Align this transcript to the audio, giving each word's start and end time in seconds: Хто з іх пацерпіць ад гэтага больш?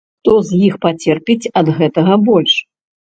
Хто 0.21 0.33
з 0.47 0.61
іх 0.67 0.77
пацерпіць 0.85 1.51
ад 1.61 1.69
гэтага 1.79 2.17
больш? 2.31 2.57